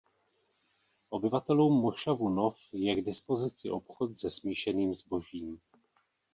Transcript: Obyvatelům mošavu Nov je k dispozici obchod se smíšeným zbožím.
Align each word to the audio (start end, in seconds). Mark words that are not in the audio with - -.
Obyvatelům 1.09 1.81
mošavu 1.81 2.29
Nov 2.29 2.69
je 2.73 2.95
k 2.95 3.05
dispozici 3.05 3.69
obchod 3.69 4.19
se 4.19 4.29
smíšeným 4.29 4.93
zbožím. 4.93 5.59